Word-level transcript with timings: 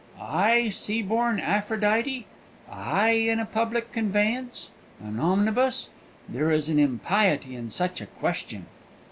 "I, 0.19 0.69
sea 0.69 1.03
born 1.03 1.39
Aphrodite, 1.39 2.25
I 2.67 3.09
in 3.11 3.39
a 3.39 3.45
public 3.45 3.91
conveyance, 3.91 4.71
an 4.99 5.19
omnibus? 5.19 5.91
There 6.27 6.49
is 6.49 6.69
an 6.69 6.79
impiety 6.79 7.55
in 7.55 7.69
such 7.69 8.01
a 8.01 8.07
question!" 8.07 8.65